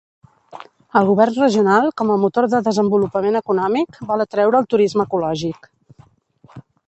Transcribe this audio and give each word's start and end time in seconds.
El 0.99 1.03
govern 1.09 1.35
regional, 1.41 1.89
com 2.01 2.13
a 2.13 2.15
motor 2.21 2.47
de 2.53 2.61
desenvolupament 2.69 3.39
econòmic, 3.41 4.01
vol 4.13 4.25
atreure 4.27 4.61
el 4.63 4.67
turisme 4.75 5.07
ecològic. 5.11 5.71